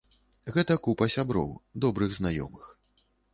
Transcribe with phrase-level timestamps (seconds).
[0.55, 1.51] Гэта купа сяброў,
[1.85, 2.65] добрых знаёмых.